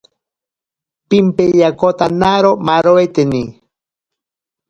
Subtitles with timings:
[1.09, 3.43] Pimpeyakotenaro maaroiteni.